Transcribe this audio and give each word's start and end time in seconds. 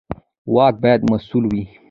واک 0.53 0.75
باید 0.83 1.01
مسوول 1.11 1.45
وي 1.51 1.63